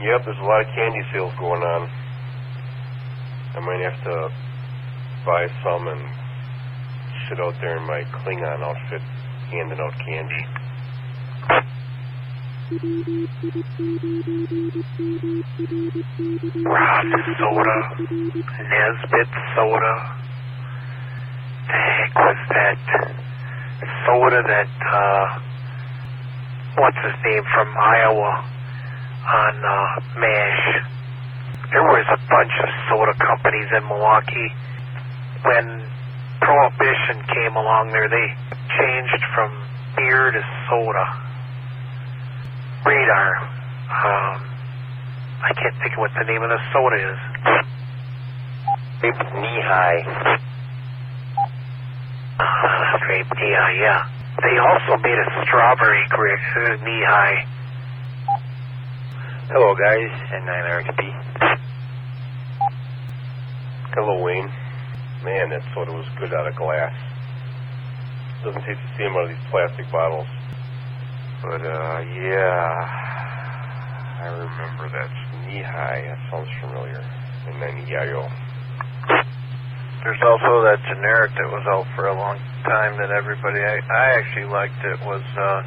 Yep, 0.00 0.24
there's 0.24 0.38
a 0.38 0.44
lot 0.48 0.62
of 0.62 0.66
candy 0.74 1.02
sales 1.12 1.32
going 1.38 1.60
on. 1.60 1.90
I 3.52 3.60
might 3.60 3.84
have 3.84 4.02
to 4.04 4.32
buy 5.26 5.46
some 5.62 5.88
and 5.88 6.00
sit 7.28 7.38
out 7.38 7.52
there 7.60 7.76
in 7.76 7.84
my 7.84 8.00
Klingon 8.08 8.62
outfit 8.64 9.02
handing 9.52 9.78
out 9.78 9.92
candy. 10.00 10.46
Rob 16.64 17.04
Soda, 17.36 17.78
Nesbitt 18.00 19.28
Soda. 19.54 20.16
The 21.66 21.76
heck 21.76 22.14
was 22.14 22.36
that 22.48 22.78
soda 24.06 24.42
that, 24.48 24.70
uh, 24.80 25.40
what's 26.78 26.96
his 27.04 27.14
name 27.22 27.44
from 27.52 27.68
Iowa 27.76 28.59
on, 29.30 29.54
uh, 29.62 30.00
MASH? 30.18 30.64
There 31.70 31.86
was 31.86 32.06
a 32.10 32.18
bunch 32.26 32.54
of 32.58 32.68
soda 32.90 33.14
companies 33.14 33.68
in 33.76 33.86
Milwaukee. 33.86 34.50
When 35.46 35.86
Prohibition 36.40 37.22
came 37.30 37.54
along 37.54 37.92
there, 37.92 38.08
they 38.08 38.26
changed 38.74 39.22
from 39.34 39.54
beer 39.96 40.32
to 40.32 40.42
soda. 40.68 41.06
Radar. 42.84 43.36
Um, 43.90 44.50
I 45.46 45.52
can't 45.54 45.76
think 45.78 45.94
of 45.94 45.98
what 46.00 46.10
the 46.18 46.24
name 46.24 46.42
of 46.42 46.50
the 46.50 46.58
soda 46.72 46.96
is. 46.96 47.18
Grape 49.00 49.14
Nehi. 49.36 49.94
Uh, 52.40 52.98
grape 53.06 53.26
yeah, 53.38 53.70
yeah. 53.78 54.08
They 54.42 54.58
also 54.58 54.96
made 55.02 55.18
a 55.18 55.44
strawberry 55.44 56.02
grape 56.08 56.40
uh, 56.56 56.84
Nehi. 56.84 57.59
Hello, 59.50 59.74
guys, 59.74 60.14
and 60.30 60.46
I'm 60.46 60.62
Eric 60.70 60.86
B. 60.94 61.10
Hello, 63.98 64.22
Wayne. 64.22 64.46
Man, 65.26 65.50
that 65.50 65.66
soda 65.74 65.90
was 65.90 66.06
good 66.22 66.30
out 66.32 66.46
of 66.46 66.54
glass. 66.54 66.94
Doesn't 68.46 68.62
taste 68.62 68.78
the 68.78 68.94
same 68.94 69.10
out 69.18 69.26
of 69.26 69.34
these 69.34 69.46
plastic 69.50 69.90
bottles. 69.90 70.30
But, 71.42 71.66
uh, 71.66 71.98
yeah. 72.14 72.78
I 74.22 74.30
remember 74.38 74.86
that 74.86 75.10
Nehi. 75.42 75.66
That 75.66 76.20
sounds 76.30 76.46
familiar. 76.62 77.02
And 77.50 77.58
then 77.58 77.90
Yayo. 77.90 78.30
There's 80.06 80.22
also 80.30 80.62
that 80.62 80.78
generic 80.86 81.34
that 81.34 81.50
was 81.50 81.66
out 81.74 81.90
for 81.98 82.06
a 82.06 82.14
long 82.14 82.38
time 82.62 82.94
that 83.02 83.10
everybody, 83.10 83.58
I, 83.66 83.82
I 83.82 84.14
actually 84.14 84.46
liked 84.46 84.78
it, 84.86 85.02
was 85.02 85.26
uh, 85.34 85.66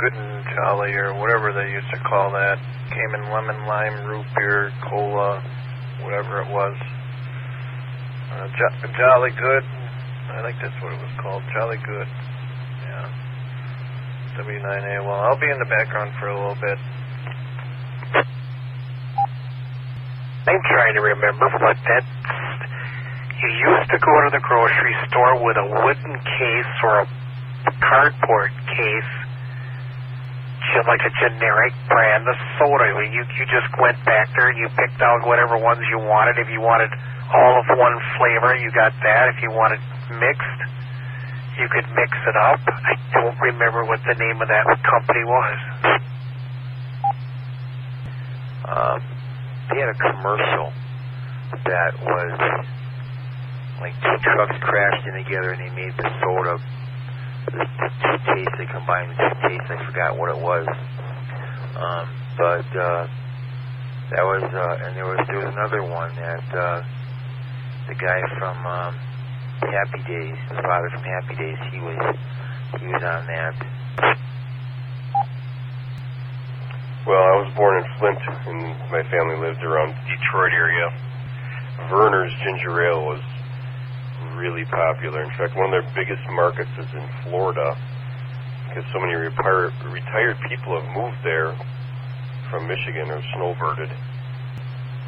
Good 0.00 0.14
and 0.14 0.44
Jolly 0.56 0.92
or 0.92 1.14
whatever 1.14 1.52
they 1.52 1.70
used 1.70 1.88
to 1.94 2.00
call 2.08 2.30
that. 2.32 2.58
Came 2.92 3.12
in 3.14 3.22
lemon, 3.32 3.66
lime, 3.66 4.06
root 4.06 4.26
beer, 4.36 4.72
cola, 4.88 5.42
whatever 6.02 6.42
it 6.42 6.50
was. 6.50 6.76
Uh, 8.32 8.46
jo- 8.58 8.92
Jolly 8.98 9.30
Good, 9.32 9.64
I 10.34 10.42
think 10.44 10.56
that's 10.60 10.76
what 10.82 10.92
it 10.92 11.00
was 11.00 11.14
called, 11.22 11.42
Jolly 11.54 11.78
Good. 11.86 12.08
Yeah. 12.84 13.08
W9A. 14.36 15.00
Well, 15.04 15.16
I'll 15.16 15.40
be 15.40 15.48
in 15.48 15.58
the 15.58 15.70
background 15.70 16.12
for 16.20 16.28
a 16.28 16.36
little 16.36 16.60
bit. 16.60 16.78
I'm 20.46 20.62
trying 20.70 20.94
to 20.94 21.00
remember 21.02 21.48
what 21.58 21.76
that. 21.76 22.04
You 23.42 23.48
used 23.50 23.90
to 23.90 23.98
go 23.98 24.14
to 24.24 24.30
the 24.32 24.40
grocery 24.40 24.94
store 25.10 25.42
with 25.44 25.56
a 25.58 25.66
wooden 25.66 26.14
case 26.38 26.74
or 26.84 27.00
a 27.02 27.72
cardboard 27.82 28.52
case, 28.70 29.12
like 30.86 31.02
a 31.02 31.12
generic 31.20 31.74
brand 31.88 32.26
of 32.28 32.36
soda. 32.58 32.90
You 32.90 33.22
you 33.22 33.44
just 33.46 33.70
went 33.78 33.98
back 34.04 34.30
there 34.34 34.50
and 34.50 34.58
you 34.58 34.68
picked 34.74 35.00
out 35.02 35.26
whatever 35.26 35.58
ones 35.58 35.82
you 35.90 35.98
wanted. 35.98 36.38
If 36.38 36.48
you 36.50 36.60
wanted 36.60 36.90
all 37.34 37.58
of 37.58 37.66
one 37.78 37.96
flavor, 38.18 38.54
you 38.56 38.70
got 38.72 38.92
that. 39.02 39.34
If 39.34 39.42
you 39.42 39.50
wanted 39.50 39.80
mixed, 40.16 40.60
you 41.58 41.66
could 41.68 41.86
mix 41.94 42.12
it 42.26 42.36
up. 42.36 42.60
I 42.66 42.94
don't 43.12 43.38
remember 43.40 43.84
what 43.84 44.00
the 44.06 44.14
name 44.14 44.40
of 44.40 44.48
that 44.48 44.64
company 44.84 45.24
was. 45.24 45.58
Um, 48.66 48.98
they 49.70 49.78
had 49.80 49.90
a 49.90 49.98
commercial 49.98 50.72
that 51.64 51.92
was 52.02 52.34
like 53.80 53.94
two 54.02 54.18
trucks 54.22 54.56
crashed 54.60 55.06
in 55.06 55.14
together 55.24 55.50
and 55.52 55.60
they 55.62 55.72
made 55.74 55.94
the 55.96 56.08
soda. 56.20 56.58
The, 57.46 57.62
the 57.62 57.88
two 58.02 58.16
tastes, 58.26 58.54
they 58.58 58.66
combined 58.66 59.10
the 59.10 59.16
two 59.16 59.48
tastes. 59.48 59.70
I 59.70 59.78
forgot 59.86 60.18
what 60.18 60.30
it 60.30 60.40
was. 60.40 60.66
Um, 61.76 62.06
but 62.36 62.68
uh, 62.74 63.06
that 64.10 64.24
was, 64.24 64.42
uh, 64.42 64.84
and 64.86 64.96
there 64.96 65.06
was 65.06 65.20
there 65.28 65.38
was 65.38 65.52
another 65.52 65.82
one 65.82 66.14
that 66.16 66.46
uh, 66.54 66.82
the 67.88 67.94
guy 67.94 68.20
from 68.38 68.56
um, 68.66 68.94
Happy 69.62 70.02
Days, 70.06 70.36
the 70.48 70.62
father 70.62 70.90
from 70.90 71.02
Happy 71.02 71.34
Days, 71.36 71.58
he 71.70 71.78
was 71.80 72.16
he 72.80 72.86
was 72.86 73.02
on 73.02 73.26
that. 73.26 73.54
Well, 77.06 77.22
I 77.22 77.34
was 77.38 77.54
born 77.54 77.78
in 77.78 77.86
Flint, 77.98 78.18
and 78.50 78.90
my 78.90 79.02
family 79.10 79.38
lived 79.38 79.62
around 79.62 79.94
the 79.94 80.02
Detroit 80.10 80.52
area. 80.52 80.90
Vernors 81.86 82.34
Ginger 82.42 82.82
Ale 82.82 83.06
was 83.06 83.22
really 84.36 84.64
popular. 84.68 85.24
In 85.24 85.32
fact, 85.36 85.56
one 85.56 85.72
of 85.72 85.74
their 85.74 85.88
biggest 85.96 86.22
markets 86.36 86.70
is 86.78 86.90
in 86.92 87.06
Florida 87.24 87.76
because 88.68 88.84
so 88.92 89.00
many 89.00 89.16
retire, 89.16 89.72
retired 89.88 90.36
people 90.48 90.76
have 90.76 90.88
moved 90.92 91.16
there 91.24 91.56
from 92.52 92.68
Michigan 92.68 93.08
or 93.10 93.20
snowbirded. 93.34 93.90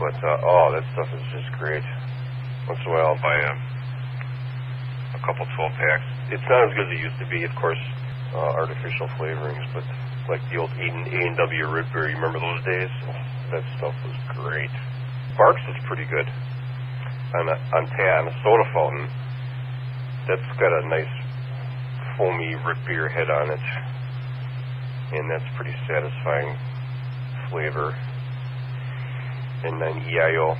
But, 0.00 0.16
uh, 0.24 0.40
oh, 0.48 0.72
that 0.72 0.84
stuff 0.96 1.08
is 1.12 1.24
just 1.30 1.52
great. 1.60 1.84
Once 2.66 2.80
in 2.80 2.88
a 2.88 2.94
while 2.94 3.12
I'll 3.12 3.22
buy 3.22 3.36
a, 3.36 3.52
a 5.16 5.20
couple 5.20 5.44
12 5.44 5.72
packs. 5.76 6.08
It's 6.32 6.48
not 6.48 6.68
as 6.68 6.72
good 6.74 6.88
as 6.88 6.96
it 6.96 7.02
used 7.04 7.18
to 7.20 7.28
be, 7.28 7.44
of 7.44 7.54
course, 7.60 7.80
uh, 8.32 8.56
artificial 8.56 9.08
flavorings, 9.20 9.64
but 9.72 9.84
like 10.28 10.40
the 10.52 10.60
old 10.60 10.70
A&W 10.76 11.64
root 11.68 11.86
beer, 11.92 12.08
you 12.08 12.16
remember 12.16 12.40
those 12.40 12.64
days? 12.64 12.92
That 13.52 13.64
stuff 13.80 13.96
was 14.04 14.16
great. 14.36 14.70
Barq's 15.36 15.64
is 15.72 15.80
pretty 15.88 16.04
good 16.04 16.28
on 17.34 17.48
a, 17.48 17.56
on 17.76 17.84
ta- 17.88 18.18
on 18.20 18.28
a 18.28 18.34
soda 18.44 18.64
fountain. 18.72 19.08
That's 20.28 20.60
got 20.60 20.68
a 20.68 20.86
nice 20.88 21.08
foamy 22.18 22.54
root 22.60 22.76
beer 22.86 23.08
head 23.08 23.30
on 23.30 23.48
it, 23.48 23.64
and 25.16 25.30
that's 25.30 25.48
pretty 25.56 25.72
satisfying 25.88 26.52
flavor. 27.48 27.96
And 29.64 29.80
then 29.80 30.04
EIO. 30.04 30.52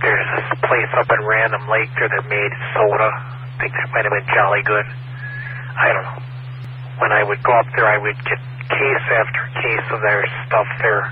There's 0.00 0.28
this 0.38 0.48
place 0.62 0.92
up 0.94 1.10
in 1.10 1.26
Random 1.26 1.66
Lake 1.66 1.90
that 1.98 2.14
made 2.30 2.52
soda. 2.78 3.10
I 3.10 3.58
think 3.58 3.72
that 3.74 3.90
might 3.90 4.04
have 4.06 4.14
been 4.14 4.34
Jolly 4.38 4.62
Good. 4.62 4.86
I 4.86 5.90
don't 5.90 6.04
know. 6.04 6.22
When 7.02 7.10
I 7.10 7.24
would 7.24 7.42
go 7.42 7.58
up 7.58 7.66
there, 7.74 7.90
I 7.90 7.98
would 7.98 8.16
get 8.22 8.38
case 8.70 9.06
after 9.18 9.50
case 9.66 9.86
of 9.90 10.00
their 10.00 10.22
stuff 10.46 10.68
there. 10.78 11.10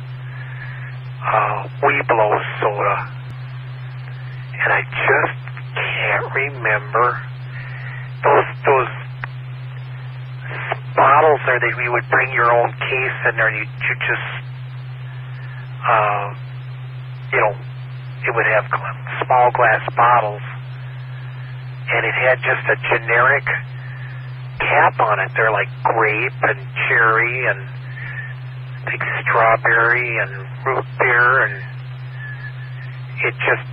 Uh, 1.27 1.67
Weeblo 1.83 2.39
soda. 2.63 3.22
And 4.63 4.73
I 4.73 4.83
just 4.87 5.39
can't 5.75 6.29
remember 6.35 7.19
those 8.23 8.49
those 8.63 8.93
bottles 10.95 11.41
there 11.47 11.59
that 11.59 11.75
you 11.83 11.91
would 11.91 12.09
bring 12.11 12.33
your 12.33 12.53
own 12.53 12.71
case 12.71 13.19
in 13.27 13.37
there 13.37 13.49
and 13.49 13.57
you, 13.57 13.67
you 13.67 13.95
just 14.07 14.29
uh, 15.83 16.35
you 17.33 17.41
know 17.41 17.55
it 18.23 18.33
would 18.35 18.47
have 18.47 18.67
small 19.27 19.51
glass 19.51 19.83
bottles. 19.97 20.43
And 21.93 22.07
it 22.07 22.15
had 22.15 22.39
just 22.39 22.65
a 22.71 22.77
generic 22.89 23.45
cap 24.61 25.01
on 25.01 25.19
it. 25.21 25.31
They're 25.35 25.51
like 25.51 25.69
grape 25.83 26.39
and 26.43 26.59
cherry 26.89 27.47
and 27.51 27.61
I 28.87 28.95
strawberry 29.23 30.19
and 30.23 30.31
root 30.65 30.87
beer 30.99 31.47
and 31.47 31.55
it 33.25 33.35
just 33.47 33.67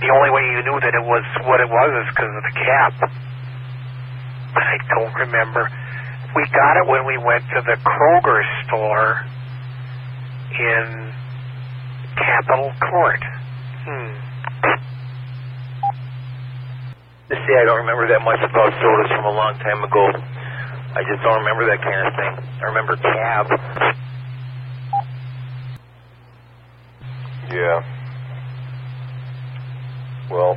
the 0.00 0.10
only 0.10 0.30
way 0.32 0.42
you 0.56 0.60
knew 0.64 0.78
that 0.80 0.94
it 0.96 1.04
was 1.04 1.24
what 1.44 1.60
it 1.60 1.68
was 1.68 1.90
is 2.04 2.06
because 2.12 2.32
of 2.32 2.42
the 2.44 2.56
cap 2.56 2.94
I 4.56 4.74
don't 4.88 5.14
remember 5.14 5.70
we 6.34 6.44
got 6.54 6.76
it 6.78 6.86
when 6.86 7.06
we 7.06 7.18
went 7.18 7.42
to 7.54 7.60
the 7.66 7.76
Kroger 7.82 8.42
store 8.66 9.26
in 10.54 11.12
Capitol 12.16 12.72
Court. 12.78 13.22
Hmm. 13.82 14.14
To 17.30 17.34
say 17.34 17.54
I 17.58 17.64
don't 17.64 17.78
remember 17.78 18.06
that 18.08 18.22
much 18.22 18.38
about 18.38 18.70
sodas 18.78 19.10
from 19.10 19.24
a 19.24 19.34
long 19.34 19.58
time 19.58 19.82
ago. 19.82 20.06
I 20.94 21.02
just 21.06 21.22
don't 21.22 21.38
remember 21.38 21.66
that 21.66 21.82
kind 21.82 22.06
of 22.06 22.14
thing. 22.14 22.34
I 22.60 22.64
remember 22.66 22.96
cab. 22.96 23.46
Yeah. 27.50 27.99
Well, 30.30 30.54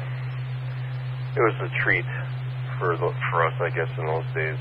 it 1.35 1.41
was 1.41 1.57
a 1.65 1.69
treat 1.81 2.05
for 2.77 2.93
the, 2.93 3.09
for 3.31 3.41
us, 3.41 3.57
I 3.57 3.73
guess, 3.73 3.89
in 3.97 4.05
those 4.05 4.29
days. 4.37 4.59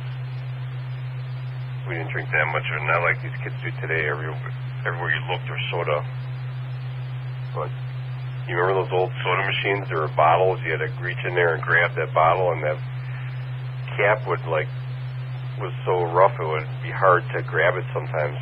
we 1.87 2.01
didn't 2.01 2.13
drink 2.13 2.33
that 2.33 2.49
much, 2.49 2.65
or 2.73 2.81
not 2.89 3.03
like 3.05 3.21
these 3.21 3.37
kids 3.45 3.55
do 3.61 3.69
today. 3.85 4.09
Every 4.09 4.33
everywhere 4.89 5.13
you 5.13 5.21
look, 5.29 5.45
there's 5.45 5.61
soda. 5.71 6.01
But 7.55 7.69
you 8.49 8.57
remember 8.57 8.89
those 8.89 8.93
old 8.93 9.13
soda 9.23 9.45
machines? 9.45 9.85
There 9.93 10.01
were 10.01 10.17
bottles. 10.17 10.61
You 10.65 10.73
had 10.73 10.81
to 10.81 10.91
reach 11.05 11.21
in 11.29 11.35
there 11.35 11.55
and 11.55 11.63
grab 11.63 11.95
that 11.97 12.15
bottle, 12.15 12.51
and 12.53 12.65
that 12.65 12.81
cap 14.01 14.27
would 14.27 14.41
like 14.49 14.69
was 15.61 15.73
so 15.85 16.09
rough 16.09 16.33
it 16.41 16.49
would 16.49 16.67
be 16.83 16.91
hard 16.91 17.23
to 17.37 17.43
grab 17.43 17.77
it 17.77 17.85
sometimes. 17.93 18.41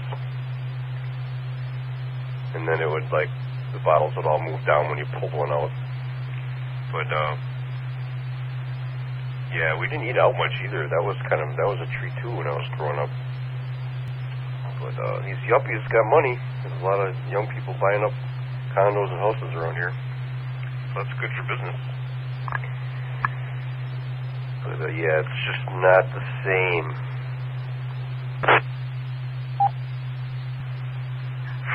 And 2.55 2.62
then 2.69 2.81
it 2.81 2.88
would 2.88 3.11
like 3.11 3.28
the 3.73 3.81
bottles 3.81 4.14
would 4.14 4.26
all 4.26 4.40
move 4.40 4.64
down 4.64 4.88
when 4.88 4.99
you 4.99 5.06
pulled 5.19 5.34
one 5.34 5.50
out. 5.50 5.70
But 6.92 7.08
uh 7.12 7.37
yeah, 9.54 9.78
we 9.78 9.88
didn't 9.88 10.06
eat 10.06 10.19
out 10.19 10.34
much 10.38 10.52
either. 10.64 10.87
That 10.87 11.02
was 11.02 11.16
kind 11.28 11.42
of 11.42 11.56
that 11.56 11.66
was 11.66 11.78
a 11.82 11.88
treat 11.98 12.12
too 12.22 12.31
when 12.31 12.46
I 12.46 12.54
was 12.54 12.66
growing 12.76 12.98
up. 12.98 13.10
But 14.82 14.94
uh 14.98 15.22
these 15.26 15.38
yuppies 15.46 15.82
got 15.90 16.06
money. 16.10 16.38
There's 16.62 16.81
a 16.81 16.84
lot 16.84 17.00
of 17.00 17.14
young 17.31 17.46
people 17.48 17.75
buying 17.81 18.02
up 18.02 18.12
condos 18.75 19.10
and 19.10 19.19
houses 19.19 19.50
around 19.54 19.75
here. 19.75 19.92
So 20.92 21.02
that's 21.02 21.14
good 21.20 21.31
for 21.37 21.44
business. 21.46 21.78
But 24.64 24.81
uh, 24.82 24.88
yeah, 24.88 25.22
it's 25.22 25.38
just 25.46 25.64
not 25.82 26.04
the 26.14 26.22
same. 26.44 26.94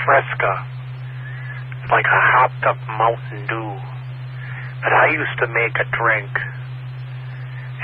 Fresca. 0.06 0.66
Like 1.90 2.06
a 2.06 2.22
hopped 2.34 2.64
up 2.66 2.78
Mountain 2.88 3.48
Dew. 3.48 3.74
But 4.86 4.94
I 4.94 5.10
used 5.10 5.34
to 5.42 5.48
make 5.50 5.74
a 5.82 5.88
drink, 5.90 6.30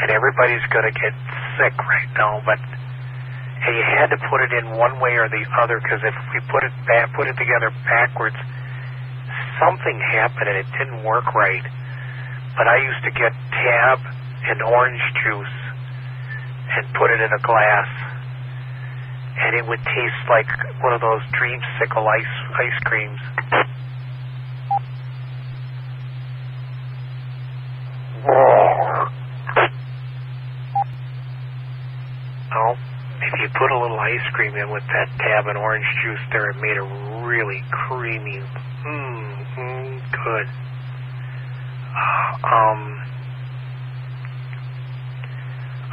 and 0.05 0.13
everybody's 0.13 0.61
going 0.69 0.85
to 0.85 0.93
get 0.93 1.17
sick 1.57 1.73
right 1.81 2.11
now, 2.13 2.45
but 2.45 2.61
and 2.61 3.77
you 3.77 3.85
had 3.85 4.09
to 4.09 4.17
put 4.29 4.41
it 4.41 4.53
in 4.53 4.77
one 4.77 4.99
way 5.01 5.17
or 5.17 5.29
the 5.29 5.45
other 5.61 5.81
because 5.81 6.01
if 6.05 6.13
we 6.33 6.39
put 6.49 6.63
it 6.63 6.73
back, 6.85 7.13
put 7.13 7.27
it 7.27 7.37
together 7.37 7.69
backwards, 7.85 8.37
something 9.61 9.97
happened 10.13 10.49
and 10.49 10.57
it 10.57 10.65
didn't 10.77 11.03
work 11.03 11.33
right. 11.33 11.61
But 12.57 12.67
I 12.67 12.77
used 12.81 13.03
to 13.05 13.11
get 13.11 13.33
tab 13.53 13.99
and 14.49 14.61
orange 14.61 15.01
juice 15.25 15.57
and 16.73 16.93
put 16.93 17.11
it 17.11 17.21
in 17.21 17.33
a 17.33 17.41
glass 17.41 17.89
and 19.41 19.55
it 19.55 19.65
would 19.67 19.79
taste 19.79 20.21
like 20.29 20.47
one 20.81 20.93
of 20.93 21.01
those 21.01 21.21
dreamsicle 21.33 22.05
ice 22.05 22.35
ice 22.57 22.79
creams. 22.83 23.19
Oh, 32.53 32.75
if 33.21 33.33
you 33.39 33.47
put 33.61 33.69
a 33.69 33.77
little 33.77 33.99
ice 33.99 34.25
cream 34.33 34.55
in 34.57 34.71
with 34.71 34.81
that 34.89 35.05
tab 35.21 35.45
and 35.45 35.55
orange 35.55 35.85
juice 36.01 36.19
there, 36.33 36.49
it 36.49 36.57
made 36.57 36.77
it 36.81 36.89
really 37.21 37.61
creamy. 37.69 38.41
Mmm, 38.81 40.01
good. 40.09 40.47
Uh, 41.93 42.33
um, 42.41 42.81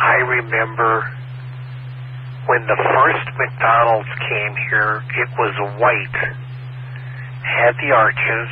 I 0.00 0.16
remember 0.24 1.12
when 2.46 2.64
the 2.64 2.78
first 2.96 3.28
McDonald's 3.36 4.08
came 4.16 4.56
here, 4.72 5.04
it 5.20 5.28
was 5.36 5.52
white, 5.76 6.20
had 7.44 7.76
the 7.84 7.92
arches, 7.92 8.48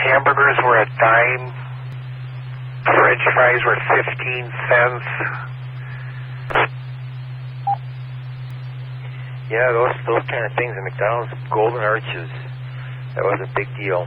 hamburgers 0.00 0.56
were 0.64 0.80
a 0.80 0.88
dime, 0.96 1.52
french 2.88 3.20
fries 3.36 3.60
were 3.68 3.76
15 4.00 4.52
cents. 4.64 5.55
Yeah, 9.46 9.70
those 9.70 9.94
those 10.06 10.26
kind 10.26 10.42
of 10.42 10.52
things. 10.58 10.74
The 10.74 10.82
McDonald's 10.82 11.32
golden 11.54 11.78
arches, 11.78 12.30
that 13.14 13.22
was 13.22 13.38
a 13.46 13.50
big 13.54 13.70
deal. 13.78 14.06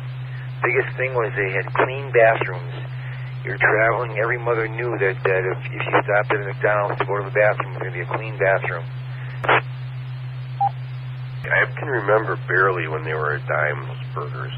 Biggest 0.60 0.92
thing 1.00 1.16
was 1.16 1.32
they 1.40 1.56
had 1.56 1.68
clean 1.72 2.12
bathrooms. 2.12 2.76
You're 3.48 3.56
traveling, 3.56 4.20
every 4.20 4.38
mother 4.38 4.68
knew 4.68 5.00
that, 5.00 5.16
that 5.24 5.44
if, 5.48 5.60
if 5.72 5.80
you 5.80 5.96
stopped 6.04 6.28
at 6.36 6.44
a 6.44 6.52
McDonald's 6.52 7.00
to 7.00 7.06
go 7.08 7.24
to 7.24 7.24
the 7.24 7.32
bathroom, 7.32 7.72
it 7.72 7.80
was 7.80 7.82
going 7.88 7.94
to 7.96 7.98
be 7.98 8.04
a 8.04 8.12
clean 8.12 8.36
bathroom. 8.36 8.84
I 11.48 11.64
can 11.80 11.88
remember 11.88 12.36
barely 12.52 12.92
when 12.92 13.08
they 13.08 13.16
were 13.16 13.40
a 13.40 13.42
dime, 13.48 13.88
those 13.88 14.04
burgers. 14.14 14.54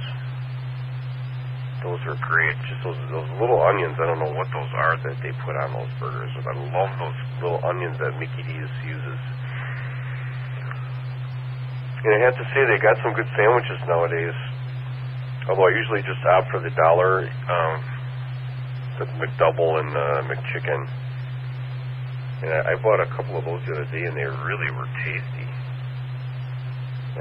Those 1.85 2.01
are 2.09 2.17
great. 2.25 2.57
Just 2.69 2.81
those 2.83 2.97
those 3.13 3.29
little 3.37 3.61
onions. 3.61 3.97
I 4.01 4.05
don't 4.09 4.17
know 4.17 4.33
what 4.33 4.49
those 4.49 4.69
are 4.73 4.97
that 4.97 5.17
they 5.21 5.31
put 5.45 5.53
on 5.57 5.73
those 5.73 5.93
burgers, 6.01 6.33
but 6.41 6.53
I 6.53 6.57
love 6.73 6.89
those 6.97 7.19
little 7.41 7.61
onions 7.65 7.97
that 8.01 8.17
Mickey 8.17 8.41
D's 8.45 8.69
uses. 8.85 9.21
And 12.03 12.15
I 12.15 12.19
have 12.25 12.36
to 12.36 12.45
say, 12.53 12.65
they 12.65 12.81
got 12.81 12.98
some 13.03 13.13
good 13.13 13.30
sandwiches 13.38 13.77
nowadays. 13.86 14.33
Although 15.48 15.69
I 15.69 15.74
usually 15.77 16.01
just 16.01 16.24
opt 16.25 16.50
for 16.50 16.59
the 16.59 16.71
dollar, 16.71 17.30
um, 17.45 17.77
the 18.98 19.06
McDouble 19.21 19.80
and 19.80 19.89
the 19.94 20.33
McChicken. 20.33 20.89
And 22.42 22.50
I, 22.50 22.75
bought 22.81 23.00
a 23.00 23.06
couple 23.06 23.38
of 23.38 23.45
those 23.45 23.62
the 23.68 23.74
other 23.74 23.86
day, 23.94 24.06
and 24.06 24.18
they 24.18 24.25
really 24.25 24.71
were 24.74 24.89
tasty. 25.06 25.45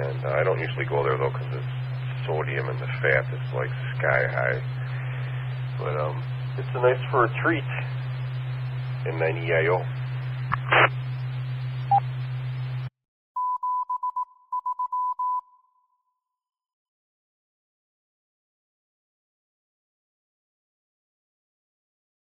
And 0.00 0.24
uh, 0.24 0.40
I 0.40 0.44
don't 0.44 0.60
usually 0.60 0.86
go 0.86 1.02
there 1.02 1.18
though 1.18 1.28
because 1.28 1.52
it's 1.52 2.26
sodium 2.26 2.68
and 2.68 2.78
the 2.78 2.86
fat 3.02 3.26
is 3.34 3.52
like 3.52 3.70
sky 3.98 4.28
high. 4.32 4.62
But 5.78 6.00
um, 6.00 6.22
it's 6.56 6.68
a 6.72 6.80
nice 6.80 7.00
for 7.10 7.24
a 7.24 7.42
treat 7.42 7.64
in 9.04 9.18
90 9.18 9.52
IO. 9.52 9.84